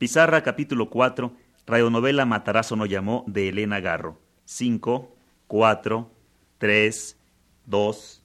[0.00, 1.30] Pizarra, capítulo 4,
[1.66, 4.18] radionovela Matarazo no llamó, de Elena Garro.
[4.46, 5.14] 5,
[5.46, 6.10] 4,
[6.56, 7.18] 3,
[7.66, 8.22] 2,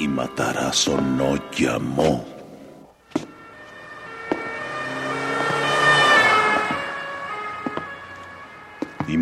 [0.00, 2.35] y Matarazo no llamó.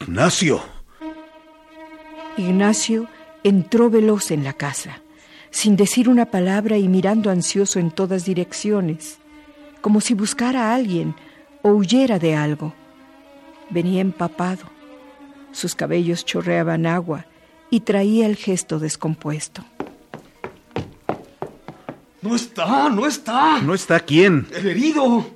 [0.00, 0.62] Ignacio.
[2.36, 3.08] Ignacio
[3.42, 5.02] entró veloz en la casa,
[5.50, 9.18] sin decir una palabra y mirando ansioso en todas direcciones
[9.84, 11.14] como si buscara a alguien
[11.60, 12.72] o huyera de algo.
[13.68, 14.64] Venía empapado,
[15.54, 17.26] sus cabellos chorreaban agua
[17.70, 19.64] y traía el gesto descompuesto.
[22.20, 23.60] No está, no está.
[23.60, 24.46] ¿No está quién?
[24.54, 25.26] El herido.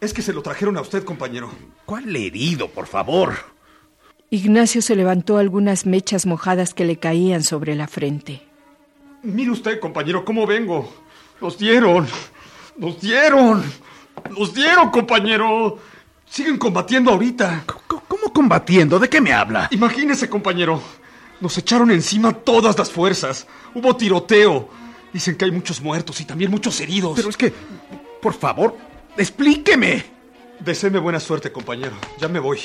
[0.00, 1.50] Es que se lo trajeron a usted, compañero.
[1.84, 3.34] ¿Cuál herido, por favor?
[4.30, 8.42] Ignacio se levantó algunas mechas mojadas que le caían sobre la frente.
[9.22, 10.92] Mire usted, compañero, cómo vengo.
[11.40, 12.06] Los dieron.
[12.76, 13.62] ¡Nos dieron!
[14.36, 15.78] ¡Nos dieron, compañero!
[16.26, 17.64] Siguen combatiendo ahorita.
[18.40, 18.98] ¿Cómo, combatiendo?
[18.98, 19.68] ¿De qué me habla?
[19.70, 20.82] Imagínese, compañero.
[21.42, 23.46] Nos echaron encima todas las fuerzas.
[23.74, 24.70] Hubo tiroteo.
[25.12, 27.12] Dicen que hay muchos muertos y también muchos heridos.
[27.16, 27.52] Pero es que,
[28.22, 28.78] por favor,
[29.18, 30.06] explíqueme.
[30.58, 31.92] Deseeme buena suerte, compañero.
[32.18, 32.60] Ya me voy.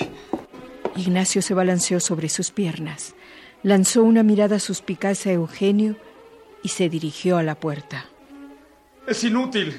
[0.95, 3.13] Ignacio se balanceó sobre sus piernas,
[3.61, 5.97] lanzó una mirada suspicaz a Eugenio
[6.63, 8.05] y se dirigió a la puerta.
[9.05, 9.77] Es inútil.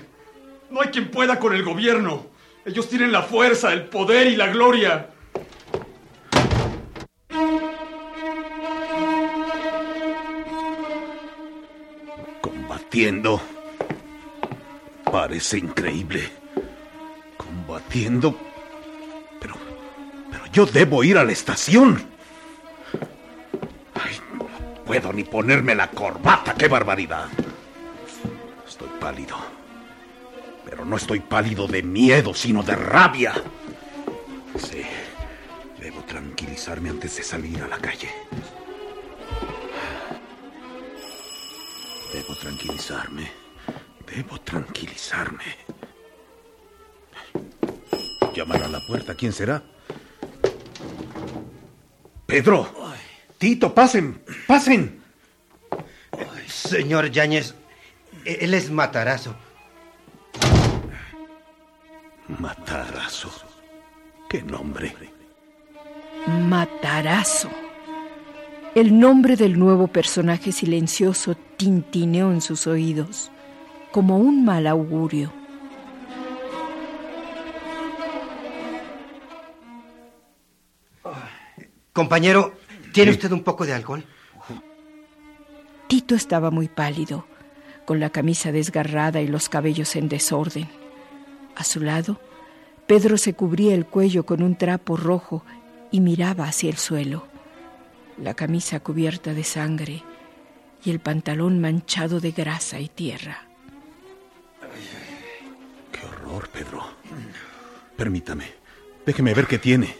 [0.70, 2.26] No hay quien pueda con el gobierno.
[2.66, 5.15] Ellos tienen la fuerza, el poder y la gloria.
[12.96, 13.42] Combatiendo.
[15.12, 16.30] Parece increíble.
[17.36, 18.34] Combatiendo.
[19.38, 19.54] Pero.
[20.30, 22.02] Pero yo debo ir a la estación.
[23.92, 24.46] Ay, no
[24.86, 26.54] puedo ni ponerme la corbata.
[26.54, 27.26] ¡Qué barbaridad!
[28.66, 29.36] Estoy pálido.
[30.64, 33.34] Pero no estoy pálido de miedo, sino de rabia.
[34.58, 34.80] Sí,
[35.78, 38.08] debo tranquilizarme antes de salir a la calle.
[42.26, 43.30] Debo tranquilizarme.
[44.04, 45.44] Debo tranquilizarme.
[48.34, 49.14] Llaman a la puerta.
[49.14, 49.62] ¿Quién será?
[52.26, 52.68] Pedro.
[53.38, 54.24] Tito, pasen.
[54.44, 55.04] Pasen.
[56.48, 57.54] señor Yáñez,
[58.24, 59.36] él es Matarazo.
[62.40, 63.30] Matarazo.
[64.28, 64.92] ¿Qué nombre?
[66.26, 67.65] Matarazo.
[68.76, 73.30] El nombre del nuevo personaje silencioso tintineó en sus oídos,
[73.90, 75.32] como un mal augurio.
[81.94, 82.52] Compañero,
[82.92, 84.04] ¿tiene usted un poco de alcohol?
[85.88, 87.24] Tito estaba muy pálido,
[87.86, 90.68] con la camisa desgarrada y los cabellos en desorden.
[91.54, 92.20] A su lado,
[92.86, 95.42] Pedro se cubría el cuello con un trapo rojo
[95.90, 97.35] y miraba hacia el suelo.
[98.18, 100.02] La camisa cubierta de sangre
[100.84, 103.46] y el pantalón manchado de grasa y tierra.
[105.92, 106.82] Qué horror, Pedro.
[107.96, 108.44] Permítame.
[109.04, 109.94] Déjeme ver qué tiene.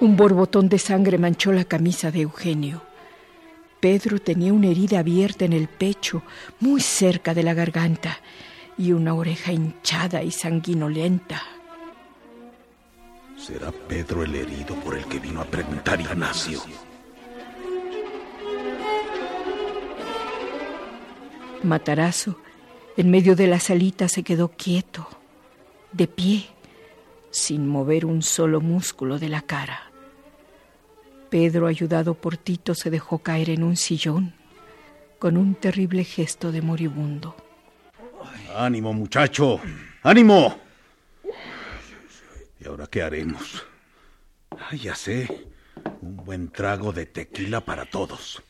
[0.00, 2.82] Un borbotón de sangre manchó la camisa de Eugenio.
[3.80, 6.22] Pedro tenía una herida abierta en el pecho,
[6.58, 8.18] muy cerca de la garganta,
[8.78, 11.42] y una oreja hinchada y sanguinolenta.
[13.40, 16.60] ¿Será Pedro el herido por el que vino a preguntar Ignacio?
[21.62, 22.38] Matarazo,
[22.98, 25.08] en medio de la salita, se quedó quieto,
[25.92, 26.48] de pie,
[27.30, 29.90] sin mover un solo músculo de la cara.
[31.30, 34.34] Pedro, ayudado por Tito, se dejó caer en un sillón
[35.18, 37.34] con un terrible gesto de moribundo.
[38.54, 39.60] Ánimo, muchacho.
[40.02, 40.69] Ánimo.
[42.60, 43.66] ¿Y ahora qué haremos?
[44.50, 45.48] Ah, ya sé.
[46.02, 48.42] Un buen trago de tequila para todos.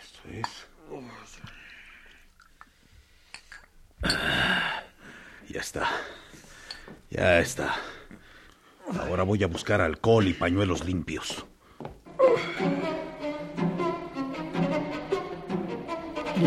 [0.00, 0.66] Eso es.
[4.02, 4.82] Ah,
[5.48, 5.88] ya está.
[7.10, 7.74] Ya está.
[8.98, 11.44] Ahora voy a buscar alcohol y pañuelos limpios.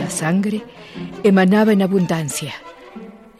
[0.06, 0.62] La sangre
[1.24, 2.54] emanaba en abundancia.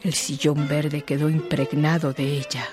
[0.02, 2.66] El sillón verde quedó impregnado de ella.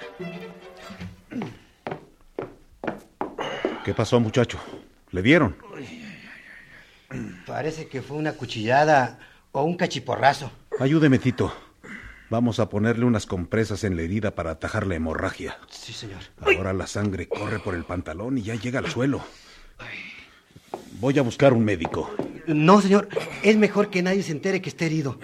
[3.85, 4.57] ¿Qué pasó, muchacho?
[5.11, 5.55] ¿Le dieron?
[7.45, 9.19] Parece que fue una cuchillada
[9.51, 10.51] o un cachiporrazo.
[10.79, 11.53] Ayúdeme, Tito.
[12.31, 15.59] Vamos a ponerle unas compresas en la herida para atajar la hemorragia.
[15.69, 16.21] Sí, señor.
[16.41, 19.21] Ahora la sangre corre por el pantalón y ya llega al suelo.
[20.99, 22.09] Voy a buscar un médico.
[22.47, 23.07] No, señor.
[23.43, 25.19] Es mejor que nadie se entere que esté herido.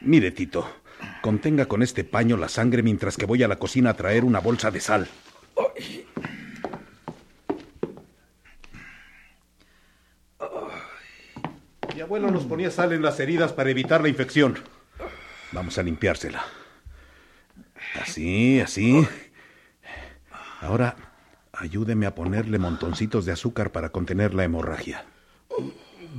[0.00, 0.66] Mire, Tito.
[1.20, 4.40] Contenga con este paño la sangre mientras que voy a la cocina a traer una
[4.40, 5.08] bolsa de sal.
[11.94, 14.58] Mi abuelo nos ponía sal en las heridas para evitar la infección.
[15.52, 16.42] Vamos a limpiársela.
[18.00, 19.06] Así, así.
[20.60, 20.96] Ahora,
[21.52, 25.04] ayúdeme a ponerle montoncitos de azúcar para contener la hemorragia.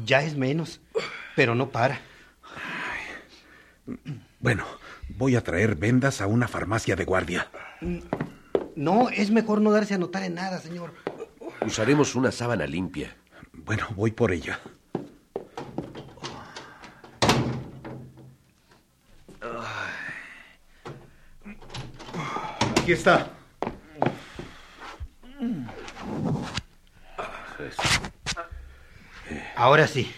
[0.09, 0.81] Ya es menos,
[1.35, 2.01] pero no para.
[4.39, 4.65] Bueno,
[5.07, 7.47] voy a traer vendas a una farmacia de guardia.
[8.75, 10.95] No, es mejor no darse a notar en nada, señor.
[11.63, 13.15] Usaremos una sábana limpia.
[13.53, 14.59] Bueno, voy por ella.
[22.81, 23.38] Aquí está.
[29.59, 30.09] Ahora sí.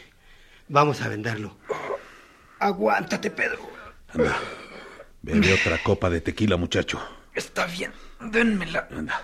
[0.67, 1.57] Vamos a venderlo.
[2.59, 3.71] Aguántate, Pedro.
[4.09, 4.37] Anda.
[5.23, 7.01] Bebe otra copa de tequila, muchacho.
[7.33, 8.87] Está bien, dénmela.
[8.91, 9.19] Anda.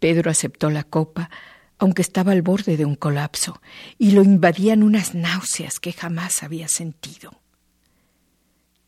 [0.00, 1.30] Pedro aceptó la copa,
[1.78, 3.62] aunque estaba al borde de un colapso,
[3.98, 7.40] y lo invadían unas náuseas que jamás había sentido.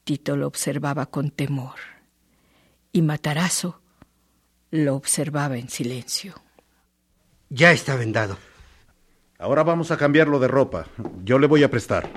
[0.02, 1.76] Tito lo observaba con temor,
[2.90, 3.80] y Matarazo
[4.72, 6.34] lo observaba en silencio.
[7.48, 8.36] Ya está vendado.
[9.38, 10.86] Ahora vamos a cambiarlo de ropa.
[11.22, 12.08] Yo le voy a prestar.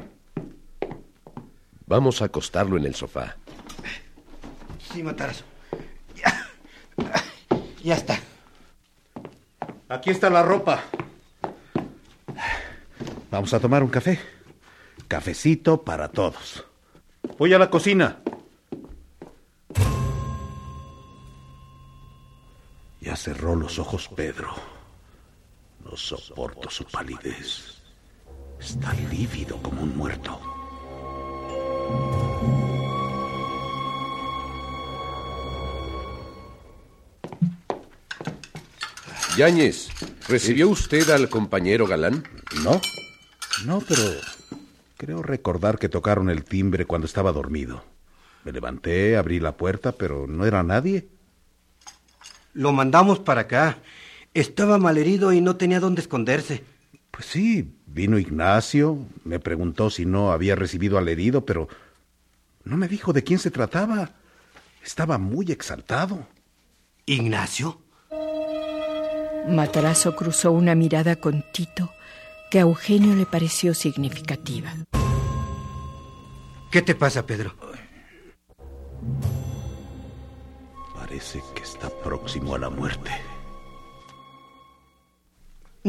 [1.85, 3.35] Vamos a acostarlo en el sofá.
[4.91, 5.43] Sí, Matarazo.
[6.15, 6.47] Ya.
[7.83, 8.19] Ya está.
[9.89, 10.83] Aquí está la ropa.
[13.31, 14.19] Vamos a tomar un café.
[15.07, 16.65] Cafecito para todos.
[17.37, 18.19] Voy a la cocina.
[23.01, 24.78] Ya cerró los ojos Pedro.
[25.89, 27.81] No soporto su palidez.
[28.59, 30.39] Está lívido como un muerto.
[39.35, 39.89] Yáñez,
[40.27, 42.23] ¿recibió usted al compañero Galán?
[42.63, 42.79] ¿No?
[43.65, 44.03] No, pero
[44.95, 47.83] creo recordar que tocaron el timbre cuando estaba dormido.
[48.43, 51.09] Me levanté, abrí la puerta, pero no era nadie.
[52.53, 53.79] Lo mandamos para acá.
[54.33, 56.63] Estaba malherido y no tenía dónde esconderse.
[57.11, 61.67] Pues sí, vino Ignacio, me preguntó si no había recibido al herido, pero
[62.63, 64.11] no me dijo de quién se trataba.
[64.83, 66.27] Estaba muy exaltado.
[67.05, 67.81] ¿Ignacio?
[69.47, 71.91] Matarazo cruzó una mirada con Tito
[72.51, 74.73] que a Eugenio le pareció significativa.
[76.71, 77.53] ¿Qué te pasa, Pedro?
[80.93, 83.09] Parece que está próximo a la muerte.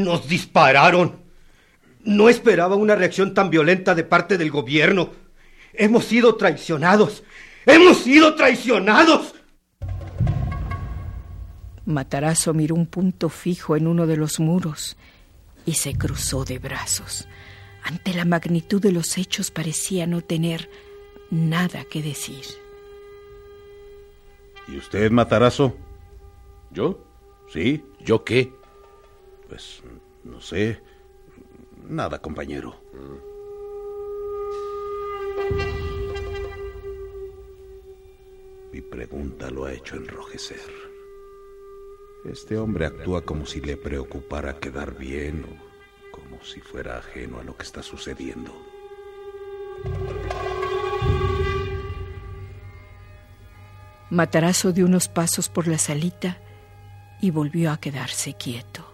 [0.03, 1.21] Nos dispararon.
[2.03, 5.11] No esperaba una reacción tan violenta de parte del gobierno.
[5.73, 7.23] Hemos sido traicionados.
[7.65, 9.35] Hemos sido traicionados.
[11.85, 14.97] Matarazo miró un punto fijo en uno de los muros
[15.65, 17.27] y se cruzó de brazos.
[17.83, 20.69] Ante la magnitud de los hechos parecía no tener
[21.29, 22.45] nada que decir.
[24.67, 25.75] ¿Y usted, Matarazo?
[26.71, 27.03] ¿Yo?
[27.51, 27.83] ¿Sí?
[27.99, 28.53] ¿Yo qué?
[29.51, 29.83] Pues
[30.23, 30.81] no sé.
[31.89, 32.73] Nada, compañero.
[38.71, 40.71] Mi pregunta lo ha hecho enrojecer.
[42.23, 47.43] Este hombre actúa como si le preocupara quedar bien o como si fuera ajeno a
[47.43, 48.53] lo que está sucediendo.
[54.09, 56.37] Matarazo dio unos pasos por la salita
[57.19, 58.90] y volvió a quedarse quieto.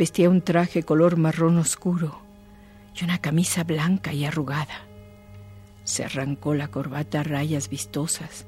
[0.00, 2.22] Vestía un traje color marrón oscuro
[2.98, 4.88] y una camisa blanca y arrugada.
[5.84, 8.46] Se arrancó la corbata a rayas vistosas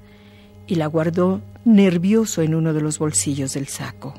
[0.66, 4.14] y la guardó nervioso en uno de los bolsillos del saco.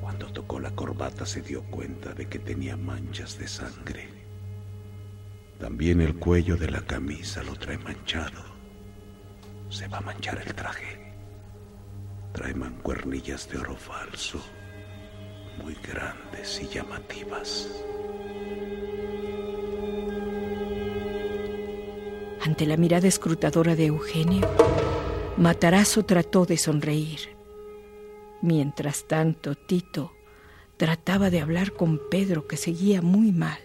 [0.00, 4.08] Cuando tocó la corbata se dio cuenta de que tenía manchas de sangre.
[5.60, 8.42] También el cuello de la camisa lo trae manchado.
[9.68, 11.07] Se va a manchar el traje.
[12.32, 14.40] Trae mancuernillas de oro falso,
[15.62, 17.68] muy grandes y llamativas.
[22.40, 24.48] Ante la mirada escrutadora de Eugenio,
[25.36, 27.36] Matarazo trató de sonreír.
[28.40, 30.12] Mientras tanto, Tito
[30.76, 33.58] trataba de hablar con Pedro, que seguía muy mal.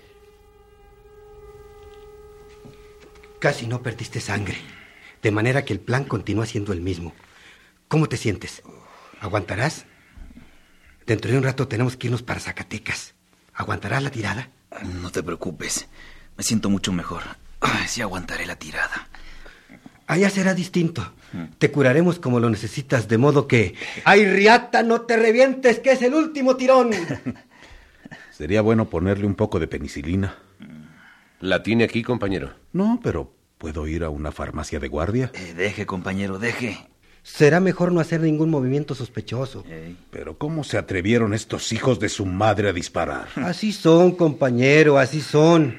[3.39, 4.57] Casi no perdiste sangre,
[5.21, 7.13] de manera que el plan continúa siendo el mismo.
[7.87, 8.61] ¿Cómo te sientes?
[9.19, 9.85] ¿Aguantarás?
[11.05, 13.13] Dentro de un rato tenemos que irnos para Zacatecas.
[13.53, 14.49] ¿Aguantarás la tirada?
[15.01, 15.87] No te preocupes.
[16.37, 17.21] Me siento mucho mejor.
[17.87, 19.07] sí aguantaré la tirada.
[20.07, 21.13] Allá será distinto.
[21.57, 23.75] Te curaremos como lo necesitas, de modo que...
[24.03, 26.91] ¡Ay, Riata, no te revientes, que es el último tirón!
[28.31, 30.37] Sería bueno ponerle un poco de penicilina.
[31.39, 32.53] ¿La tiene aquí, compañero?
[32.71, 35.31] No, pero ¿puedo ir a una farmacia de guardia?
[35.33, 36.87] Eh, deje, compañero, deje.
[37.23, 39.63] Será mejor no hacer ningún movimiento sospechoso.
[40.11, 43.29] Pero ¿cómo se atrevieron estos hijos de su madre a disparar?
[43.37, 45.77] Así son, compañero, así son.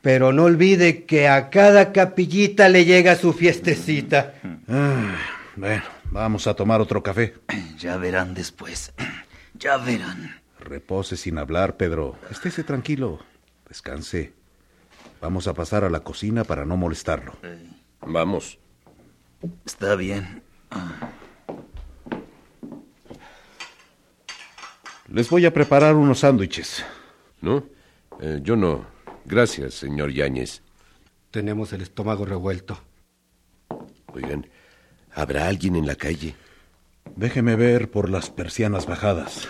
[0.00, 4.34] Pero no olvide que a cada capillita le llega su fiestecita.
[4.70, 5.16] Ah,
[5.56, 7.34] bueno, vamos a tomar otro café.
[7.78, 8.92] Ya verán después.
[9.58, 10.40] Ya verán.
[10.60, 12.16] Repose sin hablar, Pedro.
[12.30, 13.18] Estése tranquilo.
[13.68, 14.32] Descanse.
[15.20, 17.32] Vamos a pasar a la cocina para no molestarlo.
[18.02, 18.58] Vamos.
[19.64, 20.42] Está bien.
[25.08, 26.84] Les voy a preparar unos sándwiches.
[27.40, 27.64] ¿No?
[28.20, 28.86] Eh, yo no.
[29.24, 30.62] Gracias, señor Yáñez.
[31.30, 32.78] Tenemos el estómago revuelto.
[34.12, 34.46] Oigan,
[35.14, 36.34] ¿habrá alguien en la calle?
[37.16, 39.48] Déjeme ver por las persianas bajadas.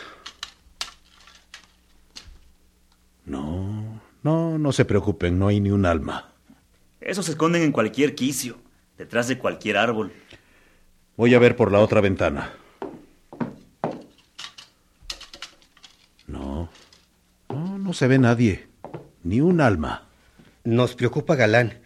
[3.24, 6.32] No, no, no se preocupen, no hay ni un alma.
[7.00, 8.58] Esos se esconden en cualquier quicio,
[8.96, 10.12] detrás de cualquier árbol.
[11.18, 12.52] Voy a ver por la otra ventana.
[16.28, 16.70] No,
[17.48, 18.68] no, no se ve nadie,
[19.24, 20.06] ni un alma.
[20.62, 21.80] Nos preocupa Galán.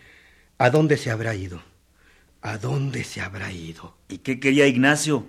[0.59, 1.63] ¿A dónde se habrá ido?
[2.43, 3.97] ¿A dónde se habrá ido?
[4.11, 5.27] ¿Y qué quería Ignacio?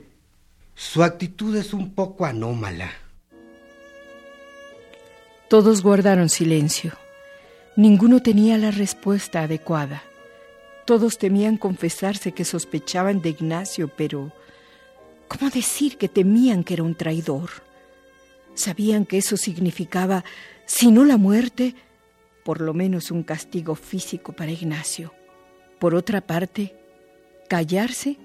[0.75, 2.91] Su actitud es un poco anómala.
[5.47, 6.91] Todos guardaron silencio.
[7.77, 10.03] Ninguno tenía la respuesta adecuada.
[10.85, 14.33] Todos temían confesarse que sospechaban de Ignacio, pero
[15.27, 17.49] ¿cómo decir que temían que era un traidor?
[18.53, 20.23] Sabían que eso significaba,
[20.65, 21.75] si no la muerte,
[22.43, 25.13] por lo menos un castigo físico para Ignacio.
[25.79, 26.75] Por otra parte,
[27.47, 28.17] callarse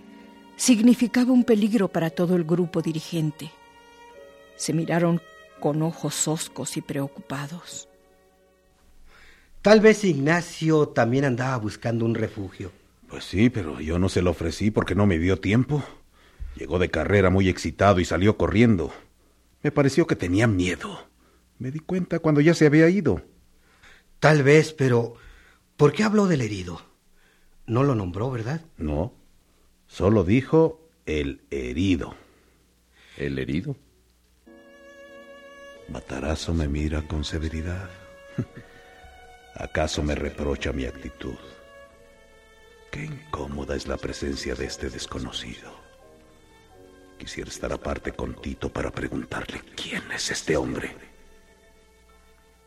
[0.56, 3.50] significaba un peligro para todo el grupo dirigente.
[4.56, 5.22] Se miraron
[5.60, 7.88] con ojos hoscos y preocupados.
[9.68, 12.72] Tal vez Ignacio también andaba buscando un refugio.
[13.06, 15.84] Pues sí, pero yo no se lo ofrecí porque no me dio tiempo.
[16.56, 18.90] Llegó de carrera muy excitado y salió corriendo.
[19.62, 21.06] Me pareció que tenía miedo.
[21.58, 23.20] Me di cuenta cuando ya se había ido.
[24.20, 25.16] Tal vez, pero
[25.76, 26.80] ¿por qué habló del herido?
[27.66, 28.62] No lo nombró, ¿verdad?
[28.78, 29.12] No.
[29.86, 32.14] Solo dijo el herido.
[33.18, 33.76] ¿El herido?
[35.90, 37.90] Matarazo me mira con severidad.
[39.58, 41.34] ¿Acaso me reprocha mi actitud?
[42.92, 45.72] Qué incómoda es la presencia de este desconocido.
[47.18, 50.94] Quisiera estar aparte con Tito para preguntarle quién es este hombre.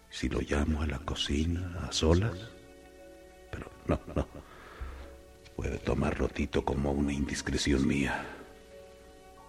[0.09, 2.37] Si lo llamo a la cocina, a solas.
[3.51, 4.27] Pero no, no.
[5.55, 8.25] Puede tomarlo Tito como una indiscreción mía.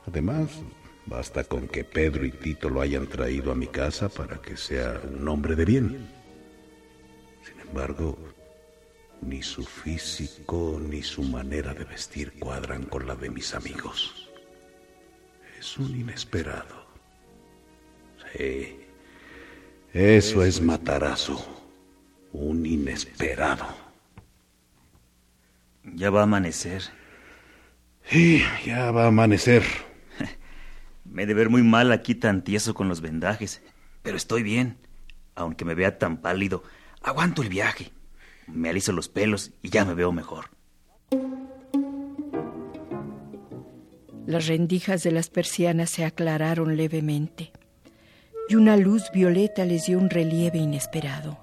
[0.06, 0.60] Además,
[1.06, 5.00] basta con que Pedro y Tito lo hayan traído a mi casa para que sea
[5.12, 6.21] un hombre de bien.
[7.72, 8.18] Sin embargo,
[9.22, 14.30] ni su físico ni su manera de vestir cuadran con la de mis amigos.
[15.58, 16.86] Es un inesperado.
[18.36, 18.76] Sí,
[19.94, 21.42] eso es matarazo.
[22.34, 23.66] Un inesperado.
[25.94, 26.82] Ya va a amanecer.
[28.04, 29.62] Sí, ya va a amanecer.
[31.06, 33.62] Me he de ver muy mal aquí tan tieso con los vendajes.
[34.02, 34.76] Pero estoy bien.
[35.34, 36.62] Aunque me vea tan pálido,
[37.02, 37.92] aguanto el viaje.
[38.46, 40.46] Me aliso los pelos y ya me veo mejor.
[44.26, 47.52] Las rendijas de las persianas se aclararon levemente.
[48.48, 51.38] y una luz violeta les dio un relieve inesperado.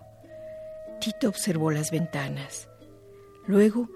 [0.99, 2.67] Tito observó las ventanas.
[3.47, 3.89] Luego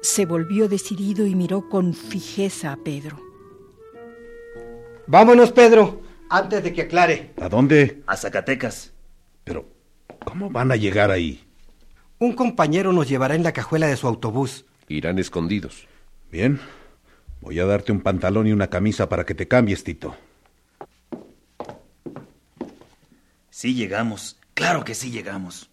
[0.00, 3.20] se volvió decidido y miró con fijeza a Pedro.
[5.06, 7.32] Vámonos, Pedro, antes de que aclare.
[7.40, 8.02] ¿A dónde?
[8.06, 8.92] A Zacatecas.
[9.44, 9.68] Pero,
[10.24, 11.44] ¿cómo van a llegar ahí?
[12.18, 14.66] Un compañero nos llevará en la cajuela de su autobús.
[14.88, 15.86] Irán escondidos.
[16.30, 16.60] Bien.
[17.40, 20.14] Voy a darte un pantalón y una camisa para que te cambies, Tito.
[23.48, 24.38] Sí llegamos.
[24.54, 25.70] Claro que sí llegamos.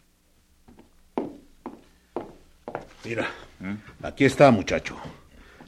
[3.03, 3.29] Mira,
[4.01, 4.97] aquí está, muchacho.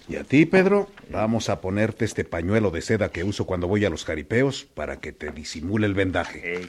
[0.08, 3.86] Y a ti, Pedro, vamos a ponerte este pañuelo de seda que uso cuando voy
[3.86, 6.68] a los jaripeos para que te disimule el vendaje.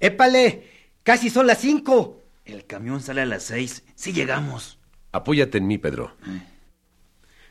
[0.00, 0.75] ¡Épale!
[1.06, 2.20] ¡Casi son las cinco!
[2.44, 3.84] El camión sale a las seis.
[3.94, 4.80] Sí llegamos.
[5.12, 6.16] Apóyate en mí, Pedro.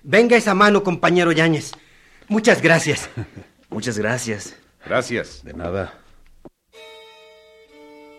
[0.03, 1.71] Venga esa mano, compañero Yáñez.
[2.27, 3.09] Muchas gracias.
[3.69, 4.57] Muchas gracias.
[4.85, 5.41] Gracias.
[5.45, 5.97] De nada.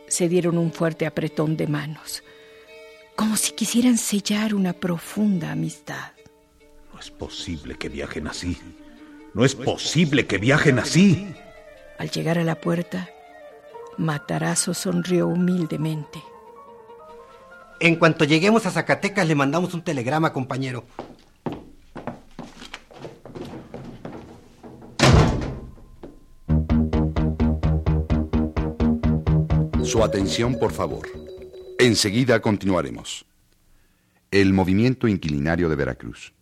[0.08, 2.24] Se dieron un fuerte apretón de manos,
[3.14, 6.12] como si quisieran sellar una profunda amistad.
[6.94, 8.56] No es posible que viajen así.
[9.34, 11.34] No es posible que viajen así.
[11.98, 13.10] Al llegar a la puerta,
[13.98, 16.22] Matarazo sonrió humildemente.
[17.80, 20.84] En cuanto lleguemos a Zacatecas le mandamos un telegrama, compañero.
[29.82, 31.08] Su atención, por favor.
[31.78, 33.24] Enseguida continuaremos.
[34.30, 36.34] El movimiento inquilinario de Veracruz.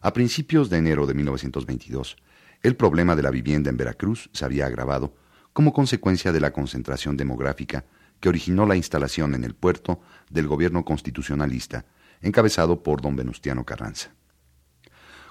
[0.00, 2.16] A principios de enero de 1922,
[2.62, 5.14] el problema de la vivienda en Veracruz se había agravado
[5.52, 7.84] como consecuencia de la concentración demográfica
[8.20, 11.86] que originó la instalación en el puerto del gobierno constitucionalista,
[12.20, 14.10] encabezado por don Venustiano Carranza.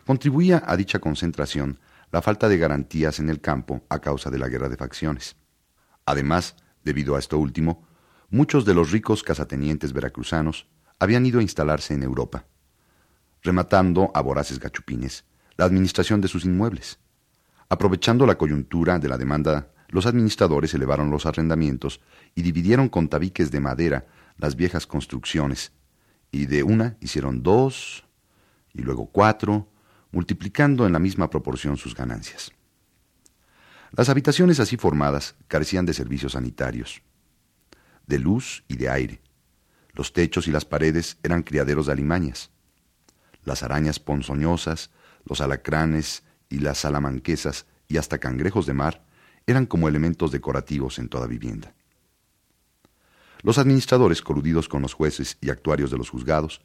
[0.06, 1.80] Contribuía a dicha concentración
[2.12, 5.36] la falta de garantías en el campo a causa de la guerra de facciones.
[6.06, 7.88] Además, debido a esto último,
[8.32, 12.46] muchos de los ricos casatenientes veracruzanos habían ido a instalarse en Europa,
[13.44, 15.26] rematando a voraces gachupines
[15.58, 17.00] la administración de sus inmuebles.
[17.70, 22.00] Aprovechando la coyuntura de la demanda, los administradores elevaron los arrendamientos
[22.36, 25.72] y dividieron con tabiques de madera las viejas construcciones,
[26.32, 28.06] y de una hicieron dos,
[28.74, 29.68] y luego cuatro,
[30.12, 32.52] multiplicando en la misma proporción sus ganancias.
[33.92, 37.02] Las habitaciones así formadas carecían de servicios sanitarios,
[38.06, 39.22] de luz y de aire.
[39.94, 42.52] Los techos y las paredes eran criaderos de alimañas.
[43.44, 44.92] Las arañas ponzoñosas,
[45.26, 49.09] los alacranes y las salamanquesas y hasta cangrejos de mar
[49.52, 51.74] eran como elementos decorativos en toda vivienda.
[53.42, 56.62] Los administradores, coludidos con los jueces y actuarios de los juzgados,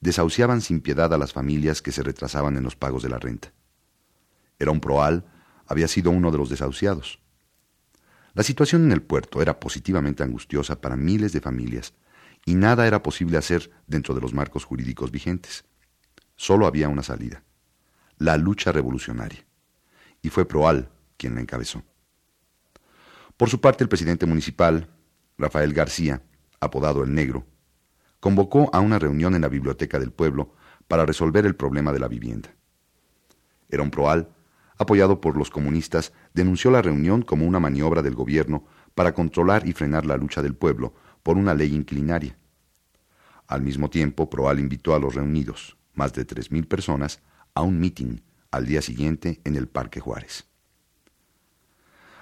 [0.00, 3.52] desahuciaban sin piedad a las familias que se retrasaban en los pagos de la renta.
[4.58, 5.24] Era un proal
[5.66, 7.20] había sido uno de los desahuciados.
[8.34, 11.94] La situación en el puerto era positivamente angustiosa para miles de familias
[12.44, 15.64] y nada era posible hacer dentro de los marcos jurídicos vigentes.
[16.36, 17.42] Solo había una salida,
[18.18, 19.44] la lucha revolucionaria.
[20.22, 21.82] Y fue Proal quien la encabezó.
[23.36, 24.88] Por su parte, el presidente municipal,
[25.38, 26.22] Rafael García,
[26.60, 27.46] apodado el Negro,
[28.20, 30.54] convocó a una reunión en la biblioteca del pueblo
[30.88, 32.54] para resolver el problema de la vivienda.
[33.70, 34.30] Un Proal
[34.78, 39.72] apoyado por los comunistas, denunció la reunión como una maniobra del gobierno para controlar y
[39.72, 42.36] frenar la lucha del pueblo por una ley inclinaria.
[43.46, 47.20] Al mismo tiempo, Proal invitó a los reunidos, más de tres mil personas,
[47.54, 50.46] a un mitin al día siguiente en el Parque Juárez.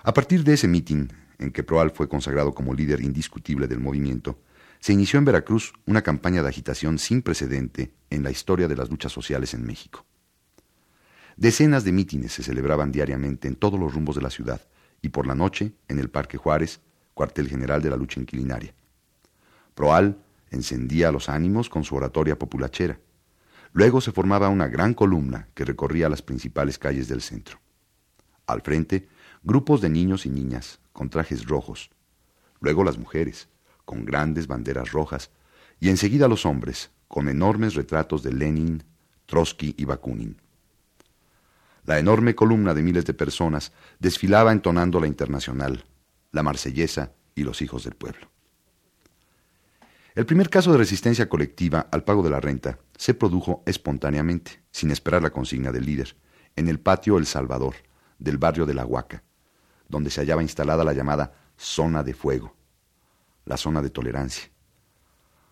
[0.06, 4.38] A partir de ese mitin, en que Proal fue consagrado como líder indiscutible del movimiento,
[4.78, 8.90] se inició en Veracruz una campaña de agitación sin precedente en la historia de las
[8.90, 10.04] luchas sociales en México.
[11.38, 14.60] Decenas de mítines se celebraban diariamente en todos los rumbos de la ciudad
[15.00, 16.82] y por la noche en el Parque Juárez,
[17.14, 18.74] cuartel general de la lucha inquilinaria.
[19.74, 20.18] Proal
[20.50, 23.00] encendía los ánimos con su oratoria populachera.
[23.72, 27.58] Luego se formaba una gran columna que recorría las principales calles del centro.
[28.46, 29.08] Al frente,
[29.44, 31.90] grupos de niños y niñas con trajes rojos.
[32.60, 33.48] Luego las mujeres,
[33.84, 35.30] con grandes banderas rojas.
[35.78, 38.82] Y enseguida los hombres, con enormes retratos de Lenin,
[39.26, 40.40] Trotsky y Bakunin.
[41.84, 45.84] La enorme columna de miles de personas desfilaba entonando la internacional,
[46.32, 48.30] la marsellesa y los hijos del pueblo.
[50.14, 54.90] El primer caso de resistencia colectiva al pago de la renta se produjo espontáneamente, sin
[54.90, 56.16] esperar la consigna del líder,
[56.56, 57.74] en el patio El Salvador,
[58.18, 59.24] del barrio de La Huaca,
[59.88, 62.54] donde se hallaba instalada la llamada zona de fuego,
[63.44, 64.50] la zona de tolerancia.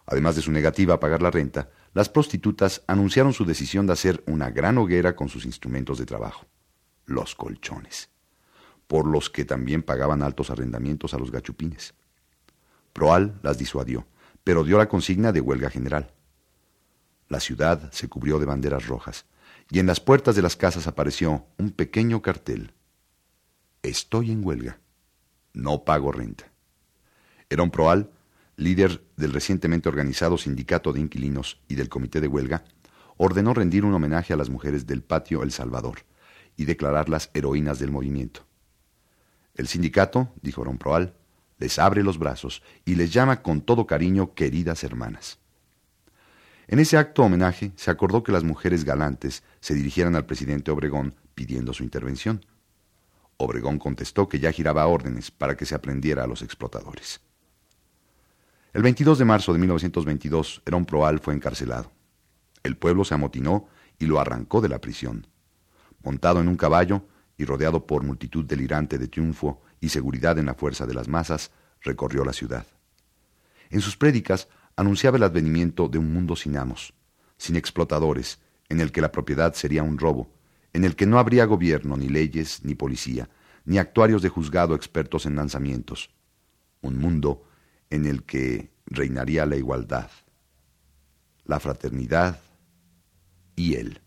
[0.07, 4.23] Además de su negativa a pagar la renta, las prostitutas anunciaron su decisión de hacer
[4.27, 6.47] una gran hoguera con sus instrumentos de trabajo,
[7.07, 8.11] los colchones.
[8.93, 11.95] por los que también pagaban altos arrendamientos a los gachupines.
[12.93, 14.07] Proal las disuadió,
[14.45, 16.13] pero dio la consigna de huelga general.
[17.29, 19.25] La ciudad se cubrió de banderas rojas,
[19.71, 22.75] y en las puertas de las casas apareció un pequeño cartel.
[23.83, 24.79] Estoy en huelga.
[25.55, 26.53] No pago renta.
[27.51, 28.13] Herón Proal,
[28.55, 32.63] líder del recientemente organizado Sindicato de Inquilinos y del Comité de Huelga,
[33.17, 35.99] ordenó rendir un homenaje a las mujeres del patio El Salvador
[36.57, 38.47] y declararlas heroínas del movimiento.
[39.57, 41.17] El sindicato, dijo Herón Proal,
[41.59, 45.41] les abre los brazos y les llama con todo cariño queridas hermanas.
[46.69, 51.17] En ese acto homenaje se acordó que las mujeres galantes se dirigieran al presidente Obregón
[51.35, 52.45] pidiendo su intervención.
[53.37, 57.21] Obregón contestó que ya giraba órdenes para que se aprendiera a los explotadores.
[58.73, 61.93] El 22 de marzo de 1922, Herón Proal fue encarcelado.
[62.63, 63.69] El pueblo se amotinó
[63.99, 65.27] y lo arrancó de la prisión.
[66.03, 70.55] Montado en un caballo y rodeado por multitud delirante de triunfo y seguridad en la
[70.55, 72.67] fuerza de las masas, recorrió la ciudad.
[73.71, 76.95] En sus prédicas anunciaba el advenimiento de un mundo sin amos,
[77.37, 80.31] sin explotadores, en el que la propiedad sería un robo,
[80.73, 83.29] en el que no habría gobierno, ni leyes, ni policía,
[83.65, 86.11] ni actuarios de juzgado expertos en lanzamientos.
[86.81, 87.45] Un mundo
[87.91, 90.11] en el que reinaría la igualdad,
[91.45, 92.41] la fraternidad
[93.55, 94.01] y él.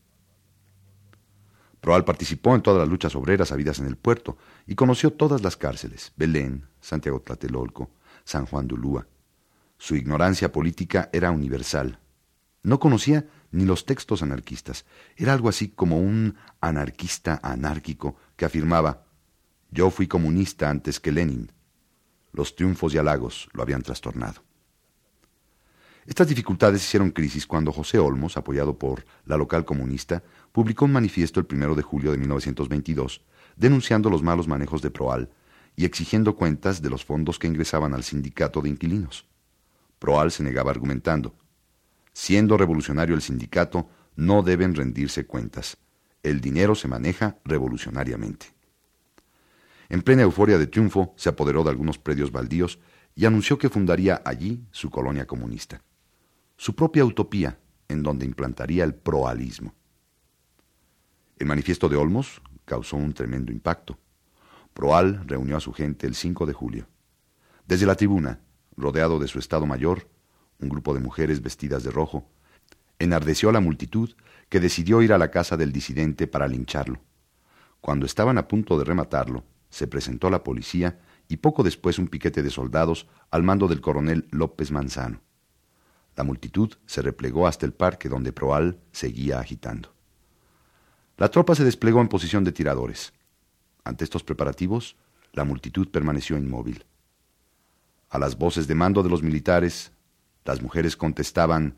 [1.79, 5.55] Proal participó en todas las luchas obreras habidas en el puerto y conoció todas las
[5.55, 7.91] cárceles, Belén, Santiago Tlatelolco,
[8.23, 9.07] San Juan de Ulúa.
[9.77, 11.99] Su ignorancia política era universal.
[12.63, 14.85] No conocía ni los textos anarquistas.
[15.15, 19.05] Era algo así como un anarquista anárquico que afirmaba
[19.71, 21.51] Yo fui comunista antes que Lenin.
[22.31, 24.43] Los triunfos y halagos lo habían trastornado.
[26.05, 31.39] Estas dificultades hicieron crisis cuando José Olmos, apoyado por la local comunista, publicó un manifiesto
[31.39, 33.21] el primero de julio de 1922
[33.55, 35.29] denunciando los malos manejos de Proal
[35.77, 39.25] y exigiendo cuentas de los fondos que ingresaban al sindicato de inquilinos.
[39.99, 41.33] Proal se negaba argumentando.
[42.17, 45.75] Siendo revolucionario el sindicato, no deben rendirse cuentas.
[46.23, 48.55] El dinero se maneja revolucionariamente.
[49.89, 52.79] En plena euforia de triunfo, se apoderó de algunos predios baldíos
[53.15, 55.83] y anunció que fundaría allí su colonia comunista.
[56.55, 59.75] Su propia utopía, en donde implantaría el proalismo.
[61.37, 63.99] El manifiesto de Olmos causó un tremendo impacto.
[64.73, 66.87] Proal reunió a su gente el 5 de julio.
[67.67, 68.39] Desde la tribuna,
[68.77, 70.07] rodeado de su Estado Mayor,
[70.59, 72.27] un grupo de mujeres vestidas de rojo,
[72.99, 74.15] enardeció a la multitud
[74.49, 76.99] que decidió ir a la casa del disidente para lincharlo.
[77.81, 82.43] Cuando estaban a punto de rematarlo, se presentó la policía y poco después un piquete
[82.43, 85.21] de soldados al mando del coronel López Manzano.
[86.15, 89.93] La multitud se replegó hasta el parque donde Proal seguía agitando.
[91.17, 93.13] La tropa se desplegó en posición de tiradores.
[93.83, 94.95] Ante estos preparativos,
[95.33, 96.85] la multitud permaneció inmóvil.
[98.09, 99.91] A las voces de mando de los militares,
[100.45, 101.75] las mujeres contestaban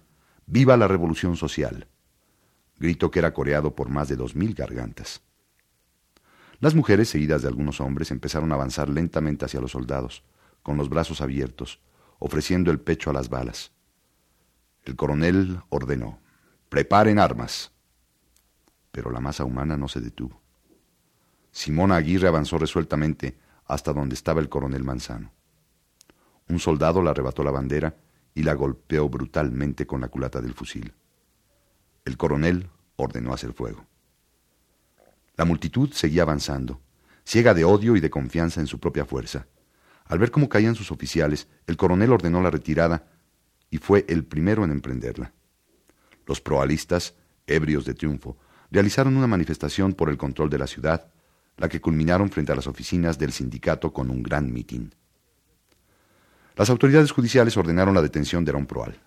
[0.49, 1.87] Viva la revolución social,
[2.77, 5.21] grito que era coreado por más de dos mil gargantas.
[6.59, 10.23] Las mujeres, seguidas de algunos hombres, empezaron a avanzar lentamente hacia los soldados,
[10.63, 11.81] con los brazos abiertos,
[12.17, 13.71] ofreciendo el pecho a las balas.
[14.85, 16.19] El coronel ordenó
[16.69, 17.73] Preparen armas.
[18.91, 20.41] Pero la masa humana no se detuvo.
[21.51, 25.33] Simona Aguirre avanzó resueltamente hasta donde estaba el coronel Manzano.
[26.47, 27.97] Un soldado le arrebató la bandera
[28.37, 30.93] y la golpeó brutalmente con la culata del fusil.
[32.05, 33.83] El coronel ordenó hacer fuego.
[35.35, 36.79] La multitud seguía avanzando,
[37.25, 39.47] ciega de odio y de confianza en su propia fuerza.
[40.05, 43.07] Al ver cómo caían sus oficiales, el coronel ordenó la retirada
[43.71, 45.33] y fue el primero en emprenderla.
[46.27, 47.15] Los proalistas,
[47.47, 48.37] ebrios de triunfo,
[48.69, 51.11] realizaron una manifestación por el control de la ciudad,
[51.57, 54.93] la que culminaron frente a las oficinas del sindicato con un gran mitin.
[56.57, 58.99] Las autoridades judiciales ordenaron la detención de Aaron Proal.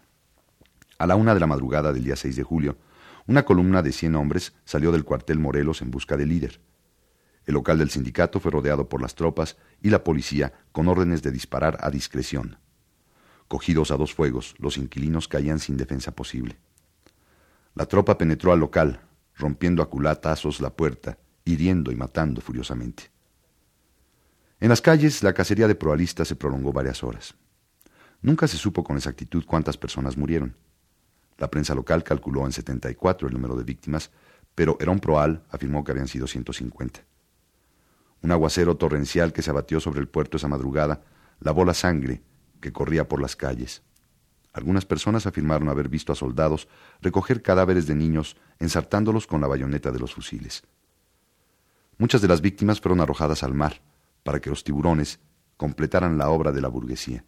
[0.98, 2.78] A la una de la madrugada del día 6 de julio,
[3.26, 6.60] una columna de cien hombres salió del cuartel Morelos en busca del líder.
[7.46, 11.32] El local del sindicato fue rodeado por las tropas y la policía con órdenes de
[11.32, 12.56] disparar a discreción.
[13.48, 16.56] Cogidos a dos fuegos, los inquilinos caían sin defensa posible.
[17.74, 19.00] La tropa penetró al local,
[19.34, 23.10] rompiendo a culatazos la puerta, hiriendo y matando furiosamente.
[24.60, 27.34] En las calles, la cacería de proalistas se prolongó varias horas.
[28.20, 30.54] Nunca se supo con exactitud cuántas personas murieron.
[31.38, 34.10] La prensa local calculó en 74 el número de víctimas,
[34.54, 37.00] pero Herón Proal afirmó que habían sido 150.
[38.20, 41.00] Un aguacero torrencial que se abatió sobre el puerto esa madrugada
[41.40, 42.22] lavó la sangre
[42.60, 43.82] que corría por las calles.
[44.52, 46.68] Algunas personas afirmaron haber visto a soldados
[47.00, 50.64] recoger cadáveres de niños ensartándolos con la bayoneta de los fusiles.
[51.96, 53.80] Muchas de las víctimas fueron arrojadas al mar,
[54.22, 55.20] para que los tiburones
[55.56, 57.24] completaran la obra de la burguesía.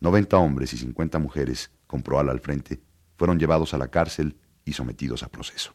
[0.00, 2.80] Noventa hombres y cincuenta mujeres, con Proal al frente,
[3.16, 5.74] fueron llevados a la cárcel y sometidos a proceso.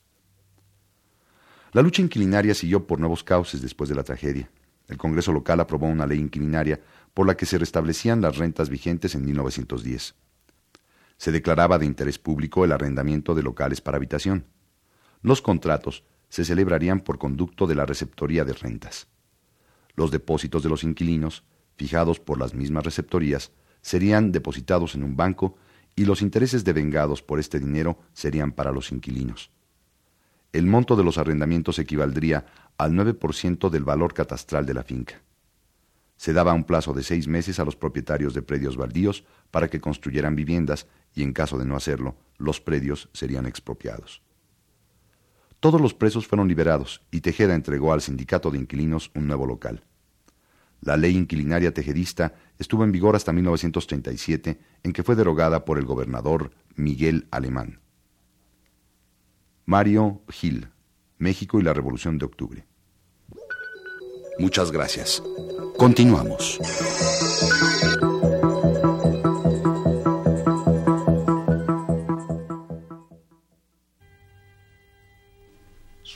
[1.73, 4.49] La lucha inquilinaria siguió por nuevos cauces después de la tragedia.
[4.87, 6.79] El Congreso local aprobó una ley inquilinaria
[7.13, 10.15] por la que se restablecían las rentas vigentes en 1910.
[11.17, 14.45] Se declaraba de interés público el arrendamiento de locales para habitación.
[15.21, 19.07] Los contratos se celebrarían por conducto de la receptoría de rentas.
[19.95, 21.43] Los depósitos de los inquilinos,
[21.77, 25.57] fijados por las mismas receptorías, serían depositados en un banco
[25.95, 29.51] y los intereses devengados por este dinero serían para los inquilinos.
[30.51, 32.45] El monto de los arrendamientos equivaldría
[32.77, 35.21] al 9% del valor catastral de la finca.
[36.17, 39.81] Se daba un plazo de seis meses a los propietarios de predios baldíos para que
[39.81, 44.21] construyeran viviendas y en caso de no hacerlo, los predios serían expropiados.
[45.65, 49.83] Todos los presos fueron liberados y Tejeda entregó al sindicato de inquilinos un nuevo local.
[50.81, 55.85] La ley inquilinaria tejedista estuvo en vigor hasta 1937, en que fue derogada por el
[55.85, 57.79] gobernador Miguel Alemán.
[59.65, 60.67] Mario Gil,
[61.17, 62.67] México y la Revolución de Octubre.
[64.37, 65.23] Muchas gracias.
[65.79, 66.59] Continuamos.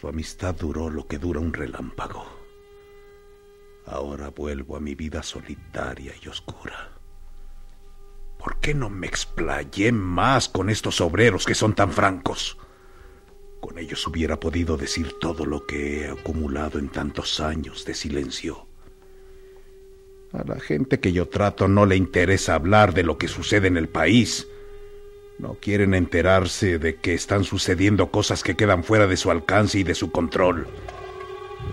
[0.10, 2.26] Amistad duró lo que dura un relámpago.
[3.86, 6.92] Ahora vuelvo a mi vida solitaria y oscura.
[8.38, 12.58] ¿Por qué no me explayé más con estos obreros que son tan francos?
[13.60, 18.68] Con ellos hubiera podido decir todo lo que he acumulado en tantos años de silencio.
[20.32, 23.78] A la gente que yo trato no le interesa hablar de lo que sucede en
[23.78, 24.48] el país.
[25.40, 29.84] No quieren enterarse de que están sucediendo cosas que quedan fuera de su alcance y
[29.84, 30.68] de su control.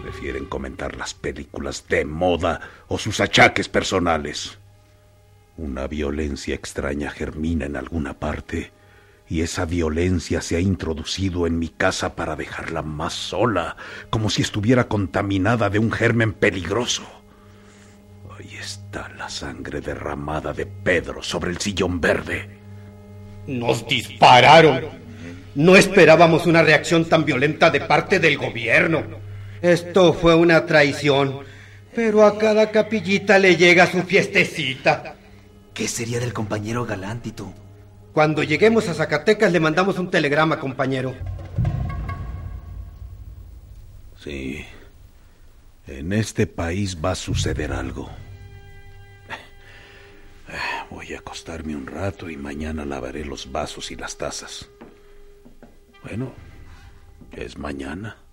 [0.03, 4.57] Prefieren comentar las películas de moda o sus achaques personales.
[5.57, 8.71] Una violencia extraña germina en alguna parte
[9.29, 13.77] y esa violencia se ha introducido en mi casa para dejarla más sola,
[14.11, 17.03] como si estuviera contaminada de un germen peligroso.
[18.39, 22.56] Ahí está la sangre derramada de Pedro sobre el sillón verde.
[23.47, 24.87] Nos dispararon.
[25.55, 29.03] No esperábamos una reacción tan violenta de parte del gobierno.
[29.63, 31.41] Esto fue una traición.
[31.95, 35.15] Pero a cada capillita le llega su fiestecita.
[35.73, 37.53] ¿Qué sería del compañero Galántito?
[38.13, 41.15] Cuando lleguemos a Zacatecas le mandamos un telegrama, compañero.
[44.23, 44.65] Sí.
[45.87, 48.11] En este país va a suceder algo.
[50.90, 54.68] Voy a acostarme un rato y mañana lavaré los vasos y las tazas.
[56.03, 56.33] Bueno,
[57.33, 58.26] es mañana.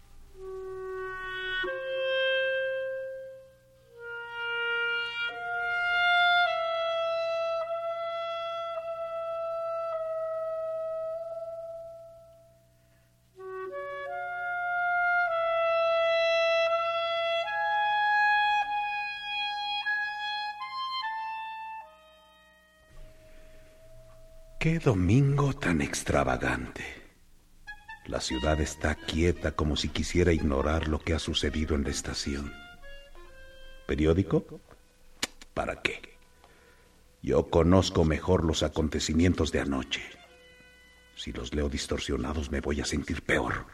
[24.63, 26.85] Qué domingo tan extravagante.
[28.05, 32.53] La ciudad está quieta como si quisiera ignorar lo que ha sucedido en la estación.
[33.85, 34.61] ¿Periódico?
[35.53, 36.17] ¿Para qué?
[37.21, 40.01] Yo conozco mejor los acontecimientos de anoche.
[41.17, 43.65] Si los leo distorsionados me voy a sentir peor.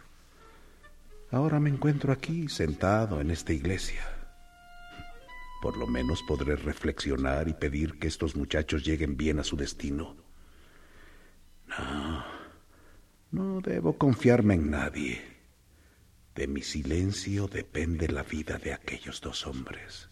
[1.29, 4.01] Ahora me encuentro aquí, sentado en esta iglesia.
[5.61, 10.17] Por lo menos podré reflexionar y pedir que estos muchachos lleguen bien a su destino.
[13.31, 15.21] No, debo confiarme en nadie.
[16.35, 20.09] De mi silencio depende la vida de aquellos dos hombres.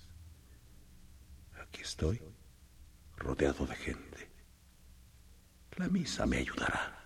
[1.62, 2.22] Aquí estoy,
[3.16, 4.30] rodeado de gente.
[5.78, 6.97] La misa me ayudará.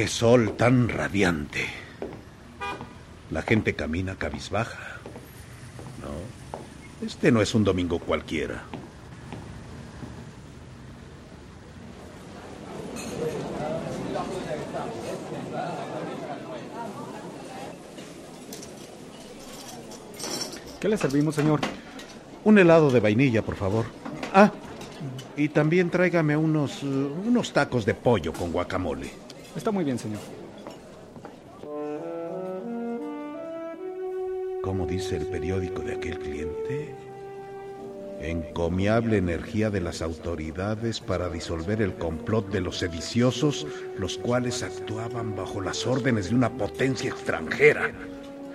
[0.00, 1.66] Qué sol tan radiante.
[3.30, 4.96] La gente camina cabizbaja.
[6.00, 8.62] No, este no es un domingo cualquiera.
[20.80, 21.60] ¿Qué le servimos, señor?
[22.44, 23.84] Un helado de vainilla, por favor.
[24.32, 24.50] Ah,
[25.36, 29.29] y también tráigame unos, uh, unos tacos de pollo con guacamole.
[29.56, 30.20] Está muy bien, señor.
[34.62, 36.94] ¿Cómo dice el periódico de aquel cliente?
[38.20, 43.66] Encomiable energía de las autoridades para disolver el complot de los sediciosos,
[43.98, 47.90] los cuales actuaban bajo las órdenes de una potencia extranjera.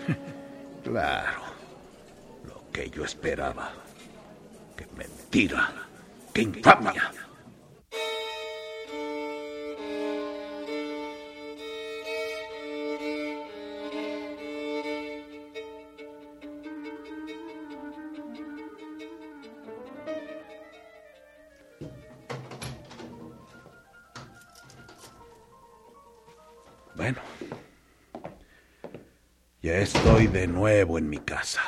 [0.84, 1.42] Claro,
[2.46, 3.74] lo que yo esperaba.
[4.78, 5.74] ¡Qué mentira!
[6.32, 7.12] ¡Qué infamia!
[29.86, 31.62] Estoy de nuevo en mi casa.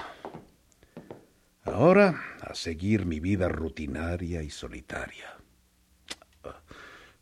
[1.66, 5.38] Ahora a seguir mi vida rutinaria y solitaria.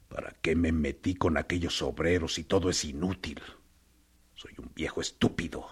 [0.08, 3.42] ¿Para qué me metí con aquellos obreros si todo es inútil?
[4.36, 5.68] Soy un viejo estúpido.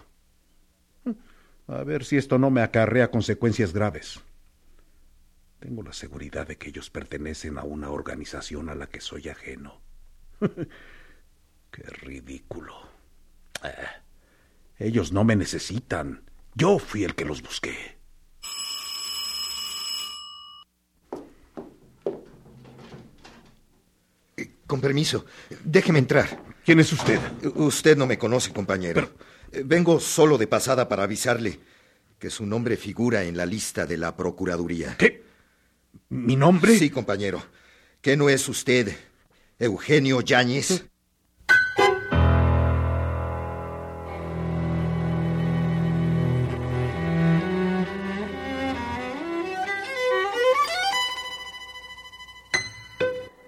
[1.68, 4.20] A ver si esto no me acarrea consecuencias graves.
[5.58, 9.80] Tengo la seguridad de que ellos pertenecen a una organización a la que soy ajeno.
[11.70, 12.74] Qué ridículo.
[13.64, 14.03] Eh,
[14.78, 16.24] ellos no me necesitan.
[16.54, 17.98] Yo fui el que los busqué.
[24.66, 25.26] Con permiso,
[25.62, 26.42] déjeme entrar.
[26.64, 27.20] ¿Quién es usted?
[27.54, 29.10] Usted no me conoce, compañero.
[29.64, 31.60] Vengo solo de pasada para avisarle
[32.18, 34.96] que su nombre figura en la lista de la Procuraduría.
[34.96, 35.22] ¿Qué?
[36.08, 36.78] ¿Mi nombre?
[36.78, 37.42] Sí, compañero.
[38.00, 38.96] ¿Qué no es usted
[39.58, 40.86] Eugenio Yáñez?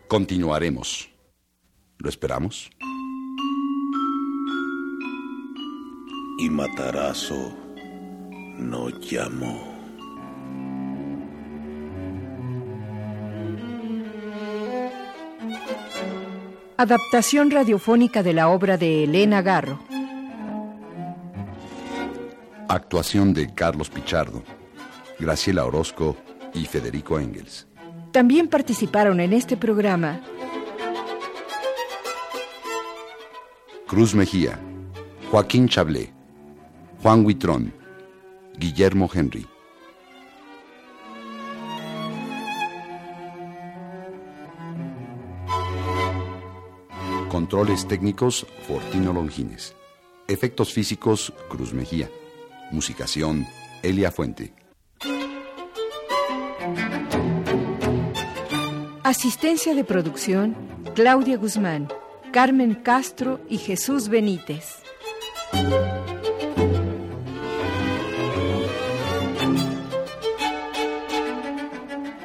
[0.08, 1.10] Continuaremos.
[1.98, 2.70] ¿Lo esperamos?
[6.38, 7.52] Y Matarazo
[8.58, 9.74] no llamó.
[16.76, 19.80] Adaptación radiofónica de la obra de Elena Garro.
[22.68, 24.44] Actuación de Carlos Pichardo,
[25.18, 26.16] Graciela Orozco
[26.54, 27.66] y Federico Engels.
[28.12, 30.20] También participaron en este programa
[33.86, 34.58] Cruz Mejía,
[35.30, 36.12] Joaquín Chablé,
[37.02, 37.72] Juan Huitrón,
[38.58, 39.46] Guillermo Henry.
[47.30, 49.76] Controles técnicos, Fortino Longines.
[50.26, 52.10] Efectos físicos, Cruz Mejía.
[52.72, 53.46] Musicación,
[53.84, 54.65] Elia Fuente.
[59.06, 60.56] Asistencia de producción,
[60.96, 61.86] Claudia Guzmán,
[62.32, 64.82] Carmen Castro y Jesús Benítez.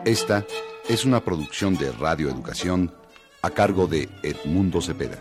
[0.06, 0.44] Esta
[0.90, 2.92] es una producción de Radio Educación
[3.44, 5.20] a cargo de Edmundo Cepeda.